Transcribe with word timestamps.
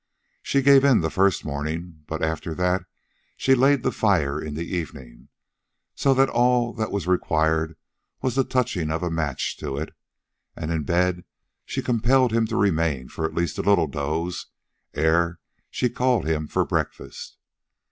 She 0.41 0.63
gave 0.63 0.83
in 0.83 1.01
the 1.01 1.11
first 1.11 1.45
morning, 1.45 2.03
but 2.07 2.23
after 2.23 2.55
that 2.55 2.85
she 3.37 3.53
laid 3.53 3.83
the 3.83 3.91
fire 3.91 4.41
in 4.41 4.55
the 4.55 4.65
evening, 4.75 5.29
so 5.93 6.15
that 6.15 6.27
all 6.27 6.73
that 6.73 6.91
was 6.91 7.05
required 7.05 7.75
was 8.19 8.33
the 8.33 8.43
touching 8.43 8.89
of 8.89 9.03
a 9.03 9.11
match 9.11 9.57
to 9.57 9.77
it. 9.77 9.93
And 10.55 10.71
in 10.71 10.85
bed 10.85 11.23
she 11.65 11.83
compelled 11.83 12.31
him 12.33 12.47
to 12.47 12.57
remain 12.57 13.09
for 13.09 13.27
a 13.27 13.31
last 13.31 13.59
little 13.59 13.85
doze 13.85 14.47
ere 14.95 15.39
she 15.69 15.87
called 15.87 16.25
him 16.25 16.47
for 16.47 16.65
breakfast. 16.65 17.37